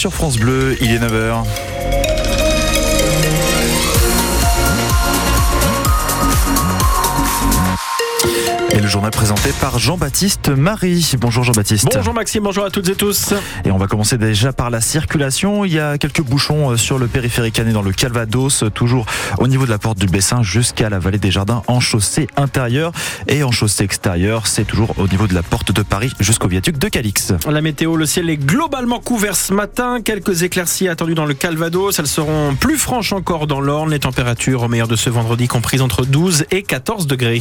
Sur 0.00 0.14
France 0.14 0.38
Bleu, 0.38 0.76
il 0.80 0.92
est 0.92 1.00
9h. 1.00 1.44
Et 8.70 8.80
le 8.80 8.86
journal 8.86 9.10
présenté 9.10 9.50
par 9.60 9.78
Jean-Baptiste 9.78 10.50
Marie. 10.50 11.12
Bonjour 11.18 11.42
Jean-Baptiste. 11.42 11.88
Bonjour 11.92 12.14
Maxime, 12.14 12.44
bonjour 12.44 12.64
à 12.64 12.70
toutes 12.70 12.88
et 12.88 12.94
tous. 12.94 13.32
Et 13.64 13.70
on 13.70 13.78
va 13.78 13.86
commencer 13.86 14.18
déjà 14.18 14.52
par 14.52 14.70
la 14.70 14.80
circulation. 14.80 15.64
Il 15.64 15.72
y 15.72 15.80
a 15.80 15.98
quelques 15.98 16.20
bouchons 16.20 16.70
euh, 16.70 16.76
sur 16.76 16.98
le 16.98 17.08
périphérique 17.08 17.54
canet 17.54 17.72
dans 17.72 17.82
le 17.82 17.92
Calvados, 17.92 18.64
toujours 18.74 19.06
au 19.38 19.48
niveau 19.48 19.64
de 19.64 19.70
la 19.70 19.78
porte 19.78 19.98
du 19.98 20.06
Bessin 20.06 20.42
jusqu'à 20.42 20.90
la 20.90 20.98
vallée 20.98 21.18
des 21.18 21.30
Jardins 21.30 21.62
en 21.66 21.80
chaussée 21.80 22.28
intérieure 22.36 22.92
et 23.26 23.42
en 23.42 23.50
chaussée 23.50 23.84
extérieure. 23.84 24.46
C'est 24.46 24.64
toujours 24.64 24.94
au 24.98 25.08
niveau 25.08 25.26
de 25.26 25.34
la 25.34 25.42
porte 25.42 25.72
de 25.72 25.82
Paris 25.82 26.12
jusqu'au 26.20 26.48
viaduc 26.48 26.78
de 26.78 26.88
Calix. 26.88 27.32
La 27.50 27.62
météo, 27.62 27.96
le 27.96 28.06
ciel 28.06 28.30
est 28.30 28.36
globalement 28.36 29.00
couvert 29.00 29.34
ce 29.34 29.54
matin. 29.54 30.00
Quelques 30.04 30.42
éclaircies 30.42 30.88
attendues 30.88 31.14
dans 31.14 31.26
le 31.26 31.34
Calvados. 31.34 31.98
Elles 31.98 32.06
seront 32.06 32.54
plus 32.54 32.76
franches 32.76 33.12
encore 33.12 33.46
dans 33.46 33.60
l'Orne. 33.60 33.90
Les 33.90 33.98
températures 33.98 34.62
au 34.62 34.68
meilleur 34.68 34.88
de 34.88 34.96
ce 34.96 35.10
vendredi 35.10 35.48
comprises 35.48 35.82
entre 35.82 36.04
12 36.04 36.44
et 36.50 36.62
14 36.62 37.06
degrés. 37.06 37.40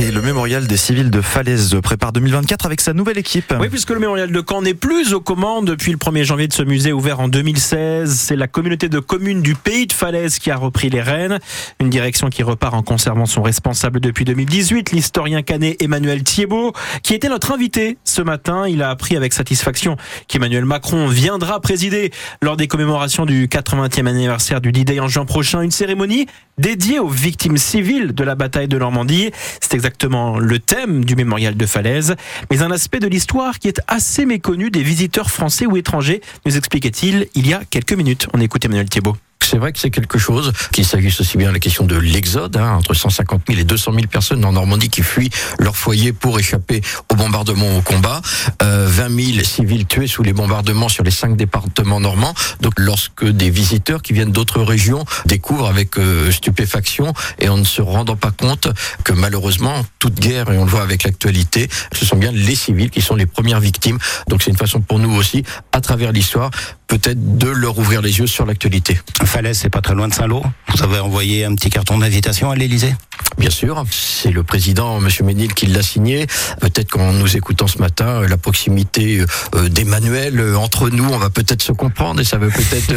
Et 0.00 0.12
le 0.12 0.22
mémorial 0.22 0.68
des 0.68 0.76
civils 0.76 1.10
de 1.10 1.20
Falaise 1.20 1.76
prépare 1.82 2.12
2024 2.12 2.66
avec 2.66 2.80
sa 2.80 2.92
nouvelle 2.92 3.18
équipe. 3.18 3.52
Oui, 3.58 3.68
puisque 3.68 3.90
le 3.90 3.98
mémorial 3.98 4.30
de 4.30 4.44
Caen 4.48 4.62
n'est 4.62 4.72
plus 4.72 5.12
aux 5.12 5.20
commandes 5.20 5.66
depuis 5.66 5.90
le 5.90 5.98
1er 5.98 6.22
janvier 6.22 6.46
de 6.46 6.52
ce 6.52 6.62
musée 6.62 6.92
ouvert 6.92 7.18
en 7.18 7.26
2016. 7.26 8.14
C'est 8.14 8.36
la 8.36 8.46
communauté 8.46 8.88
de 8.88 9.00
communes 9.00 9.42
du 9.42 9.56
pays 9.56 9.88
de 9.88 9.92
Falaise 9.92 10.38
qui 10.38 10.52
a 10.52 10.56
repris 10.56 10.88
les 10.88 11.02
rênes. 11.02 11.40
Une 11.80 11.90
direction 11.90 12.28
qui 12.28 12.44
repart 12.44 12.74
en 12.74 12.82
conservant 12.82 13.26
son 13.26 13.42
responsable 13.42 13.98
depuis 13.98 14.24
2018, 14.24 14.92
l'historien 14.92 15.42
canet 15.42 15.82
Emmanuel 15.82 16.22
Thiebaud, 16.22 16.72
qui 17.02 17.14
était 17.14 17.28
notre 17.28 17.50
invité 17.50 17.98
ce 18.04 18.22
matin. 18.22 18.68
Il 18.68 18.82
a 18.84 18.90
appris 18.90 19.16
avec 19.16 19.32
satisfaction 19.32 19.96
qu'Emmanuel 20.28 20.64
Macron 20.64 21.08
viendra 21.08 21.58
présider 21.58 22.12
lors 22.40 22.56
des 22.56 22.68
commémorations 22.68 23.26
du 23.26 23.48
80e 23.48 24.06
anniversaire 24.06 24.60
du 24.60 24.70
D-Day 24.70 25.00
en 25.00 25.08
juin 25.08 25.24
prochain 25.24 25.60
une 25.60 25.72
cérémonie 25.72 26.28
dédiée 26.58 26.98
aux 26.98 27.08
victimes 27.08 27.56
civiles 27.56 28.14
de 28.14 28.24
la 28.24 28.34
bataille 28.34 28.68
de 28.68 28.78
Normandie. 28.78 29.30
C'est 29.60 29.74
exactement 29.74 30.38
le 30.38 30.58
thème 30.58 31.04
du 31.04 31.16
mémorial 31.16 31.56
de 31.56 31.66
Falaise, 31.66 32.16
mais 32.50 32.62
un 32.62 32.70
aspect 32.70 33.00
de 33.00 33.06
l'histoire 33.06 33.58
qui 33.58 33.68
est 33.68 33.80
assez 33.86 34.26
méconnu 34.26 34.70
des 34.70 34.82
visiteurs 34.82 35.30
français 35.30 35.66
ou 35.66 35.76
étrangers, 35.76 36.20
nous 36.46 36.56
expliquait-il 36.56 37.28
il 37.34 37.46
y 37.46 37.54
a 37.54 37.62
quelques 37.70 37.92
minutes. 37.92 38.28
On 38.32 38.40
écoute 38.40 38.64
Emmanuel 38.64 38.88
Thiebaud 38.88 39.16
c'est 39.48 39.58
vrai 39.58 39.72
que 39.72 39.78
c'est 39.78 39.90
quelque 39.90 40.18
chose, 40.18 40.52
qu'il 40.72 40.84
s'agisse 40.84 41.20
aussi 41.20 41.38
bien 41.38 41.48
de 41.48 41.54
la 41.54 41.58
question 41.58 41.84
de 41.84 41.96
l'exode, 41.96 42.56
hein, 42.56 42.74
entre 42.76 42.92
150 42.92 43.42
000 43.48 43.60
et 43.60 43.64
200 43.64 43.92
000 43.92 44.06
personnes 44.06 44.44
en 44.44 44.52
Normandie 44.52 44.90
qui 44.90 45.02
fuient 45.02 45.30
leur 45.58 45.76
foyer 45.76 46.12
pour 46.12 46.38
échapper 46.38 46.82
au 47.10 47.14
bombardement, 47.14 47.78
au 47.78 47.80
combat, 47.80 48.20
euh, 48.62 48.86
20 48.88 49.32
000 49.34 49.44
civils 49.44 49.86
tués 49.86 50.06
sous 50.06 50.22
les 50.22 50.34
bombardements 50.34 50.88
sur 50.88 51.02
les 51.02 51.10
cinq 51.10 51.36
départements 51.36 52.00
normands. 52.00 52.34
Donc 52.60 52.74
lorsque 52.76 53.24
des 53.24 53.48
visiteurs 53.48 54.02
qui 54.02 54.12
viennent 54.12 54.32
d'autres 54.32 54.62
régions 54.62 55.04
découvrent 55.24 55.68
avec 55.68 55.98
euh, 55.98 56.30
stupéfaction 56.30 57.14
et 57.38 57.48
en 57.48 57.56
ne 57.56 57.64
se 57.64 57.80
rendant 57.80 58.16
pas 58.16 58.30
compte 58.30 58.68
que 59.04 59.14
malheureusement, 59.14 59.84
toute 59.98 60.20
guerre, 60.20 60.50
et 60.50 60.58
on 60.58 60.64
le 60.64 60.70
voit 60.70 60.82
avec 60.82 61.04
l'actualité, 61.04 61.68
ce 61.92 62.04
sont 62.04 62.16
bien 62.16 62.32
les 62.32 62.54
civils 62.54 62.90
qui 62.90 63.00
sont 63.00 63.14
les 63.14 63.26
premières 63.26 63.60
victimes. 63.60 63.98
Donc 64.28 64.42
c'est 64.42 64.50
une 64.50 64.58
façon 64.58 64.80
pour 64.80 64.98
nous 64.98 65.14
aussi, 65.14 65.42
à 65.72 65.80
travers 65.80 66.12
l'histoire, 66.12 66.50
peut-être 66.88 67.38
de 67.38 67.48
leur 67.48 67.78
ouvrir 67.78 68.02
les 68.02 68.18
yeux 68.18 68.26
sur 68.26 68.46
l'actualité. 68.46 68.98
Falaise, 69.24 69.58
c'est 69.58 69.70
pas 69.70 69.82
très 69.82 69.94
loin 69.94 70.08
de 70.08 70.14
Saint-Lô. 70.14 70.42
Vous 70.74 70.82
avez 70.82 70.98
envoyé 70.98 71.44
un 71.44 71.54
petit 71.54 71.70
carton 71.70 71.98
d'invitation 71.98 72.50
à 72.50 72.56
l'Elysée 72.56 72.94
Bien 73.36 73.50
sûr, 73.50 73.84
c'est 73.90 74.30
le 74.30 74.42
président, 74.42 74.98
M. 74.98 75.08
Ménil, 75.24 75.54
qui 75.54 75.66
l'a 75.66 75.82
signé. 75.82 76.26
Peut-être 76.60 76.90
qu'en 76.90 77.12
nous 77.12 77.36
écoutant 77.36 77.66
ce 77.66 77.78
matin, 77.78 78.22
la 78.26 78.36
proximité 78.36 79.24
euh, 79.54 79.68
d'Emmanuel 79.68 80.40
euh, 80.40 80.56
entre 80.56 80.88
nous, 80.88 81.04
on 81.04 81.18
va 81.18 81.30
peut-être 81.30 81.62
se 81.62 81.72
comprendre 81.72 82.20
et 82.20 82.24
ça 82.24 82.38
va 82.38 82.48
peut-être 82.48 82.94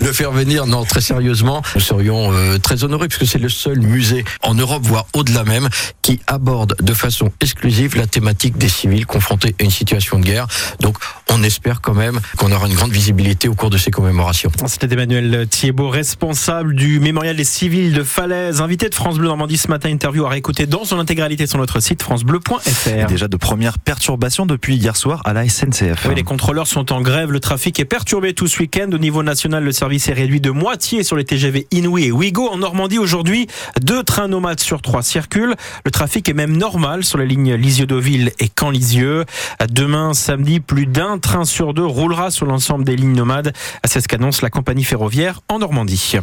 le 0.00 0.12
faire 0.12 0.32
venir. 0.32 0.66
Non, 0.66 0.84
très 0.84 1.00
sérieusement, 1.00 1.62
nous 1.74 1.80
serions 1.80 2.32
euh, 2.32 2.58
très 2.58 2.82
honorés 2.84 3.08
puisque 3.08 3.30
c'est 3.30 3.38
le 3.38 3.48
seul 3.48 3.80
musée 3.80 4.24
en 4.42 4.54
Europe, 4.54 4.82
voire 4.84 5.06
au-delà 5.14 5.44
même, 5.44 5.68
qui 6.02 6.20
aborde 6.26 6.74
de 6.80 6.94
façon 6.94 7.30
exclusive 7.40 7.96
la 7.96 8.06
thématique 8.06 8.56
des 8.56 8.68
civils 8.68 9.06
confrontés 9.06 9.54
à 9.60 9.62
une 9.62 9.70
situation 9.70 10.18
de 10.18 10.24
guerre. 10.24 10.48
Donc, 10.80 10.96
on 11.30 11.42
espère 11.42 11.80
quand 11.80 11.94
même 11.94 12.18
qu'on 12.38 12.50
aura 12.50 12.66
une 12.66 12.77
grande 12.78 12.92
visibilité 12.92 13.48
au 13.48 13.56
cours 13.56 13.70
de 13.70 13.76
ces 13.76 13.90
commémorations. 13.90 14.52
C'était 14.66 14.92
Emmanuel 14.92 15.48
Thiebaud, 15.50 15.88
responsable 15.88 16.76
du 16.76 17.00
mémorial 17.00 17.34
des 17.34 17.42
civils 17.42 17.92
de 17.92 18.04
Falaise, 18.04 18.60
invité 18.60 18.88
de 18.88 18.94
France 18.94 19.18
Bleu 19.18 19.26
Normandie 19.26 19.58
ce 19.58 19.66
matin, 19.66 19.88
interview 19.88 20.24
à 20.24 20.28
réécouter 20.28 20.66
dans 20.66 20.84
son 20.84 21.00
intégralité 21.00 21.48
sur 21.48 21.58
notre 21.58 21.80
site 21.80 22.00
francebleu.fr. 22.04 23.06
Déjà 23.08 23.26
de 23.26 23.36
premières 23.36 23.80
perturbations 23.80 24.46
depuis 24.46 24.76
hier 24.76 24.94
soir 24.94 25.22
à 25.24 25.32
la 25.32 25.48
SNCF. 25.48 26.06
Oui, 26.08 26.14
les 26.14 26.22
contrôleurs 26.22 26.68
sont 26.68 26.92
en 26.92 27.00
grève, 27.00 27.32
le 27.32 27.40
trafic 27.40 27.80
est 27.80 27.84
perturbé 27.84 28.32
tout 28.32 28.46
ce 28.46 28.60
week-end. 28.60 28.88
Au 28.92 28.98
niveau 28.98 29.24
national, 29.24 29.64
le 29.64 29.72
service 29.72 30.08
est 30.08 30.12
réduit 30.12 30.40
de 30.40 30.50
moitié 30.50 31.02
sur 31.02 31.16
les 31.16 31.24
TGV 31.24 31.66
Inouï 31.72 32.04
et 32.04 32.12
Ouigo. 32.12 32.48
En 32.48 32.58
Normandie, 32.58 32.98
aujourd'hui, 32.98 33.48
deux 33.80 34.04
trains 34.04 34.28
nomades 34.28 34.60
sur 34.60 34.82
trois 34.82 35.02
circulent. 35.02 35.56
Le 35.84 35.90
trafic 35.90 36.28
est 36.28 36.34
même 36.34 36.56
normal 36.56 37.02
sur 37.02 37.18
les 37.18 37.26
lignes 37.26 37.54
Lisieux-Deauville 37.54 38.30
et 38.38 38.48
Caen-Lisieux. 38.56 39.24
Demain, 39.68 40.14
samedi, 40.14 40.60
plus 40.60 40.86
d'un 40.86 41.18
train 41.18 41.44
sur 41.44 41.74
deux 41.74 41.84
roulera 41.84 42.30
sur 42.30 42.46
l'ensemble 42.46 42.67
des 42.76 42.96
lignes 42.96 43.16
nomades. 43.16 43.52
C'est 43.84 44.00
ce 44.00 44.08
qu'annonce 44.08 44.42
la 44.42 44.50
compagnie 44.50 44.84
ferroviaire 44.84 45.40
en 45.48 45.60
Normandie. 45.60 46.18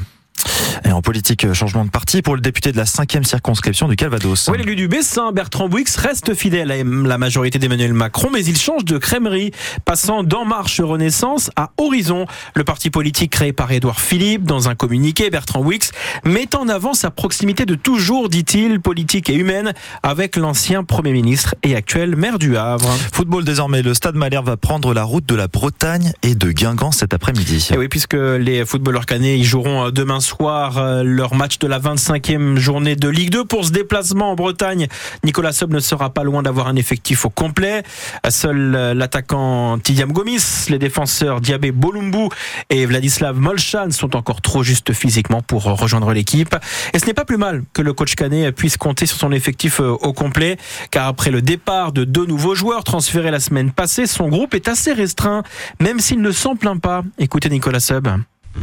Et 0.83 0.91
en 0.91 1.01
politique, 1.01 1.51
changement 1.53 1.85
de 1.85 1.89
parti 1.89 2.21
pour 2.21 2.35
le 2.35 2.41
député 2.41 2.71
de 2.71 2.77
la 2.77 2.85
cinquième 2.85 3.23
circonscription 3.23 3.87
du 3.87 3.95
Calvados. 3.95 4.49
Oui, 4.49 4.57
l'élu 4.57 4.75
du 4.75 4.87
Bessin, 4.87 5.31
Bertrand 5.31 5.67
Bouix, 5.67 5.85
reste 5.97 6.35
fidèle 6.35 6.71
à 6.71 6.77
la 6.77 7.17
majorité 7.17 7.57
d'Emmanuel 7.57 7.93
Macron, 7.93 8.29
mais 8.31 8.45
il 8.45 8.57
change 8.57 8.85
de 8.85 8.97
crèmerie, 8.97 9.51
passant 9.85 10.23
d'En 10.23 10.45
Marche 10.45 10.81
Renaissance 10.81 11.49
à 11.55 11.71
Horizon. 11.77 12.27
Le 12.53 12.63
parti 12.63 12.89
politique 12.91 13.31
créé 13.31 13.53
par 13.53 13.71
Édouard 13.71 13.99
Philippe, 13.99 14.43
dans 14.43 14.69
un 14.69 14.75
communiqué, 14.75 15.29
Bertrand 15.29 15.63
Bouix 15.63 15.79
met 16.23 16.55
en 16.55 16.69
avant 16.69 16.93
sa 16.93 17.09
proximité 17.09 17.65
de 17.65 17.75
toujours, 17.75 18.29
dit-il, 18.29 18.79
politique 18.79 19.29
et 19.29 19.35
humaine, 19.35 19.73
avec 20.03 20.35
l'ancien 20.35 20.83
Premier 20.83 21.13
ministre 21.13 21.55
et 21.63 21.75
actuel 21.75 22.15
maire 22.15 22.37
du 22.37 22.57
Havre. 22.57 22.89
Football 23.11 23.43
désormais, 23.43 23.81
le 23.81 23.93
Stade 23.93 24.15
Malherbe 24.15 24.45
va 24.45 24.57
prendre 24.57 24.93
la 24.93 25.03
route 25.03 25.25
de 25.25 25.35
la 25.35 25.47
Bretagne 25.47 26.13
et 26.21 26.35
de 26.35 26.51
Guingamp 26.51 26.91
cet 26.91 27.13
après-midi. 27.13 27.69
Et 27.73 27.77
oui, 27.77 27.87
puisque 27.87 28.13
les 28.13 28.65
footballeurs 28.65 29.07
canets 29.07 29.39
y 29.39 29.43
joueront 29.43 29.89
demain 29.89 30.19
soir 30.19 30.34
euh, 30.41 31.03
leur 31.03 31.33
match 31.35 31.59
de 31.59 31.67
la 31.67 31.79
25e 31.79 32.57
journée 32.57 32.95
de 32.95 33.07
Ligue 33.09 33.31
2 33.31 33.45
pour 33.45 33.65
ce 33.65 33.71
déplacement 33.71 34.31
en 34.31 34.35
Bretagne. 34.35 34.87
Nicolas 35.23 35.53
Sob 35.53 35.73
ne 35.73 35.79
sera 35.79 36.09
pas 36.09 36.23
loin 36.23 36.43
d'avoir 36.43 36.67
un 36.67 36.75
effectif 36.75 37.25
au 37.25 37.29
complet. 37.29 37.83
Seul 38.29 38.75
euh, 38.75 38.93
l'attaquant 38.93 39.79
Tidiam 39.79 40.11
Gomis, 40.11 40.67
les 40.69 40.79
défenseurs 40.79 41.41
Diabé 41.41 41.71
Bolumbu 41.71 42.29
et 42.69 42.85
Vladislav 42.85 43.39
Molchan 43.39 43.91
sont 43.91 44.15
encore 44.15 44.41
trop 44.41 44.63
justes 44.63 44.93
physiquement 44.93 45.41
pour 45.41 45.63
rejoindre 45.63 46.11
l'équipe. 46.11 46.55
Et 46.93 46.99
ce 46.99 47.05
n'est 47.05 47.13
pas 47.13 47.25
plus 47.25 47.37
mal 47.37 47.63
que 47.73 47.81
le 47.81 47.93
coach 47.93 48.15
canet 48.15 48.53
puisse 48.53 48.77
compter 48.77 49.05
sur 49.05 49.17
son 49.17 49.31
effectif 49.31 49.79
euh, 49.79 49.91
au 50.01 50.13
complet, 50.13 50.57
car 50.91 51.07
après 51.07 51.31
le 51.31 51.41
départ 51.41 51.91
de 51.91 52.03
deux 52.03 52.25
nouveaux 52.25 52.55
joueurs 52.55 52.83
transférés 52.83 53.31
la 53.31 53.39
semaine 53.39 53.71
passée, 53.71 54.07
son 54.07 54.27
groupe 54.27 54.53
est 54.53 54.67
assez 54.67 54.93
restreint, 54.93 55.43
même 55.79 55.99
s'il 55.99 56.21
ne 56.21 56.31
s'en 56.31 56.55
plaint 56.55 56.81
pas. 56.81 57.03
Écoutez 57.17 57.49
Nicolas 57.49 57.79
Sub. 57.79 58.07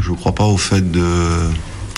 Je 0.00 0.10
ne 0.10 0.16
crois 0.16 0.34
pas 0.34 0.46
au 0.46 0.56
fait 0.56 0.90
de 0.90 1.04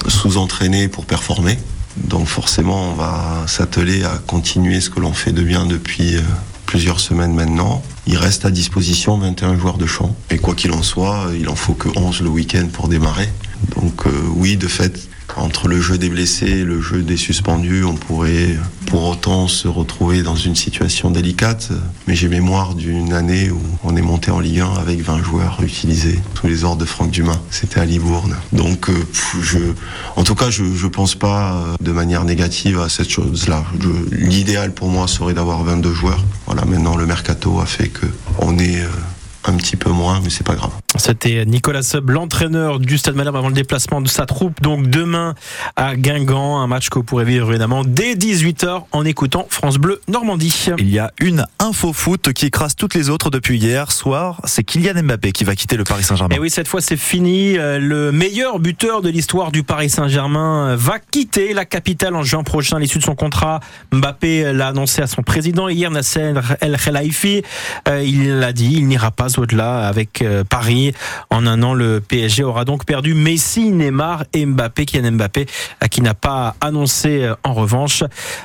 sous-entraîner 0.09 0.89
pour 0.89 1.07
performer. 1.07 1.59
Donc 1.97 2.27
forcément, 2.27 2.91
on 2.91 2.95
va 2.95 3.45
s'atteler 3.47 4.05
à 4.05 4.19
continuer 4.27 4.81
ce 4.81 4.91
que 4.91 5.01
l'on 5.01 5.13
fait 5.13 5.33
de 5.33 5.43
bien 5.43 5.67
depuis 5.67 6.17
plusieurs 6.67 7.01
semaines 7.01 7.35
maintenant. 7.35 7.83
Il 8.07 8.17
reste 8.17 8.45
à 8.45 8.51
disposition 8.51 9.17
21 9.17 9.57
joueurs 9.57 9.79
de 9.79 9.87
champ. 9.87 10.15
Et 10.31 10.39
quoi 10.39 10.55
qu'il 10.55 10.73
en 10.73 10.83
soit, 10.83 11.29
il 11.39 11.49
en 11.49 11.55
faut 11.55 11.75
que 11.75 11.89
11 11.97 12.23
le 12.23 12.29
week-end 12.29 12.67
pour 12.73 12.89
démarrer. 12.89 13.29
Donc 13.77 14.07
euh, 14.07 14.11
oui, 14.35 14.57
de 14.57 14.67
fait, 14.67 15.09
entre 15.37 15.69
le 15.69 15.81
jeu 15.81 15.99
des 15.99 16.09
blessés 16.09 16.47
et 16.47 16.65
le 16.65 16.81
jeu 16.81 17.03
des 17.03 17.17
suspendus, 17.17 17.85
on 17.85 17.95
pourrait 17.95 18.57
pour 18.87 19.05
autant 19.05 19.49
se 19.49 19.67
retrouver 19.67 20.23
dans 20.23 20.37
une 20.37 20.55
situation 20.55 21.11
délicate. 21.11 21.71
Mais 22.07 22.15
j'ai 22.15 22.29
mémoire 22.29 22.75
d'une 22.75 23.13
année 23.13 23.51
où 23.51 23.61
on 23.83 23.97
est 23.97 24.03
monté 24.03 24.31
en 24.31 24.41
Ligue 24.41 24.61
1 24.61 24.75
avec 24.75 25.01
20 25.01 25.23
joueurs 25.23 25.59
utilisés 25.63 26.21
sous 26.39 26.47
les 26.47 26.65
ordres 26.65 26.81
de 26.81 26.85
Franck 26.85 27.11
Dumas. 27.11 27.41
C'était 27.51 27.81
à 27.81 27.85
Libourne. 27.85 28.37
Donc, 28.53 28.91
je, 29.41 29.59
en 30.17 30.25
tout 30.25 30.35
cas, 30.35 30.51
je 30.51 30.63
ne 30.63 30.89
pense 30.89 31.15
pas 31.15 31.65
de 31.81 31.93
manière 31.93 32.25
négative 32.25 32.79
à 32.79 32.89
cette 32.89 33.11
chose-là. 33.11 33.65
L'idéal 34.13 34.73
pour 34.73 34.89
moi 34.89 35.09
serait 35.09 35.35
d'avoir 35.35 35.65
22 35.65 35.93
joueurs. 35.93 36.25
Voilà, 36.47 36.65
maintenant 36.65 36.97
le 36.97 37.07
mercato 37.07 37.61
a 37.61 37.67
fait 37.67 37.89
que 37.89 38.07
on 38.39 38.59
est 38.59 38.83
un 39.45 39.55
petit 39.55 39.77
peu 39.77 39.91
moins, 39.91 40.21
mais 40.23 40.31
c'est 40.31 40.47
pas 40.47 40.55
grave. 40.55 40.73
C'était 40.97 41.45
Nicolas 41.45 41.83
Sub, 41.83 42.09
l'entraîneur 42.11 42.79
du 42.79 42.99
Stade 42.99 43.17
Malherbe 43.17 43.37
avant 43.37 43.49
le 43.49 43.55
déplacement 43.55 44.01
de 44.01 44.09
sa 44.09 44.27
troupe. 44.27 44.63
Donc 44.63 44.89
demain 44.89 45.35
à 45.75 45.97
Guingamp, 45.97 46.61
un 46.61 46.67
match 46.67 46.89
que 46.89 46.99
vous 46.99 47.05
pourrez 47.05 47.25
vivre 47.25 47.51
évidemment 47.51 47.83
dès 47.85 48.15
18h 48.15 48.85
en 48.93 49.05
écoutant 49.05 49.47
France 49.51 49.79
Bleu 49.79 50.01
Normandie. 50.09 50.67
Il 50.79 50.91
y 50.91 51.01
a 51.01 51.11
une 51.21 51.47
info 51.59 51.93
foot 51.93 52.33
qui 52.33 52.47
écrase 52.47 52.77
toutes 52.77 52.95
les 52.95 53.11
autres 53.11 53.31
depuis 53.31 53.59
hier 53.59 53.91
soir. 53.91 54.41
C'est 54.45 54.63
Kylian 54.63 55.03
Mbappé 55.03 55.33
qui 55.33 55.45
va 55.45 55.57
quitter 55.57 55.77
le 55.77 55.85
Paris 55.85 56.05
Saint-Germain. 56.05 56.35
Et 56.35 56.39
oui, 56.39 56.49
cette 56.49 56.69
fois 56.69 56.81
c'est 56.81 56.97
fini. 56.97 57.59
Euh, 57.59 57.79
le 57.79 58.13
meilleur 58.13 58.61
buteur 58.61 59.03
de 59.03 59.09
l'histoire 59.09 59.51
du 59.51 59.65
Paris 59.65 59.91
Saint-Germain 59.91 60.71
euh, 60.71 60.77
va 60.77 60.99
quitter 60.99 61.55
la 61.55 61.65
capitale 61.65 62.15
en 62.15 62.23
juin 62.23 62.45
prochain 62.45 62.77
à 62.77 62.81
l'issue 62.81 62.99
de 62.99 63.05
son 63.05 63.17
contrat. 63.17 63.61
Mbappé 63.93 64.53
l'a 64.53 64.69
annoncé 64.69 65.03
à 65.03 65.07
son 65.07 65.23
président 65.23 65.69
hier, 65.69 65.91
Nasser 65.91 66.35
El 66.61 66.77
Khelaifi. 66.77 67.43
Euh, 67.89 68.03
il 68.03 68.39
l'a 68.39 68.53
dit, 68.53 68.75
il 68.75 68.87
n'ira 68.87 69.11
pas 69.11 69.39
au-delà 69.39 69.89
avec 69.89 70.25
Paris. 70.49 70.84
En 71.31 71.47
un 71.47 71.63
an, 71.63 71.75
le 71.75 72.01
PSG 72.01 72.45
aura 72.45 72.65
donc 72.65 72.85
perdu 72.85 73.15
Messi, 73.15 73.71
Neymar 73.71 74.25
et 74.33 74.47
Mbappé, 74.47 74.87
Kylian 74.87 75.13
Mbappé, 75.13 75.47
qui 75.91 76.01
n'a 76.01 76.15
pas 76.15 76.57
annoncé 76.61 77.31
en 77.43 77.55
revanche 77.55 78.03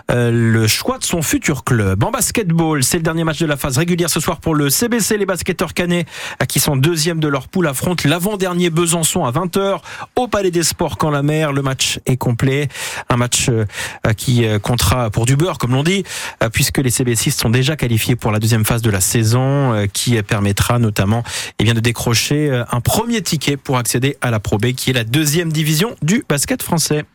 le 0.10 0.68
choix 0.68 0.98
de 0.98 1.04
son 1.04 1.22
futur 1.22 1.64
club. 1.64 2.04
En 2.04 2.12
basketball, 2.12 2.84
c'est 2.84 2.98
le 2.98 3.04
dernier 3.04 3.24
match 3.24 3.40
de 3.40 3.46
la 3.46 3.58
phase 3.58 3.78
régulière 3.78 4.10
ce 4.10 4.20
soir 4.20 4.40
pour 4.40 4.56
le 4.56 4.70
CBC. 4.70 5.18
Les 5.18 5.26
basketteurs 5.26 5.74
canets, 5.74 6.06
qui 6.48 6.60
sont 6.60 6.76
deuxièmes 6.76 7.20
de 7.20 7.28
leur 7.28 7.48
poule, 7.48 7.68
affrontent 7.68 8.08
l'avant-dernier 8.08 8.70
Besançon 8.70 9.26
à 9.26 9.32
20h 9.32 9.80
au 10.16 10.28
Palais 10.28 10.52
des 10.52 10.64
Sports 10.64 10.98
quand 10.98 11.10
la 11.10 11.24
mer. 11.24 11.54
Le 11.54 11.62
match 11.62 12.00
est 12.06 12.18
complet. 12.18 12.68
Un 13.10 13.18
match 13.18 13.50
euh, 13.50 14.14
qui 14.14 14.46
euh, 14.46 14.60
comptera 14.60 15.10
pour 15.10 15.26
du 15.26 15.36
beurre, 15.36 15.58
comme 15.58 15.72
l'on 15.72 15.84
dit, 15.84 16.04
euh, 16.44 16.50
puisque 16.50 16.78
les 16.78 16.90
CB6 16.90 17.32
sont 17.32 17.50
déjà 17.50 17.76
qualifiés 17.76 18.16
pour 18.16 18.32
la 18.32 18.40
deuxième 18.40 18.66
phase 18.66 18.82
de 18.82 18.90
la 18.90 19.02
saison, 19.02 19.88
qui 19.94 20.22
permettra 20.24 20.80
notamment 20.80 21.24
eh 21.60 21.64
de 21.64 21.80
décrocher 22.30 22.64
un 22.72 22.82
premier 22.82 23.22
ticket 23.22 23.58
pour 23.58 23.78
accéder 23.78 24.18
à 24.22 24.32
la 24.32 24.40
Pro 24.40 24.58
B, 24.58 24.74
qui 24.74 24.90
est 24.90 24.94
la 24.94 25.04
deuxième 25.04 25.52
division 25.52 25.96
du 26.02 26.24
basket 26.28 26.62
français. 26.64 27.06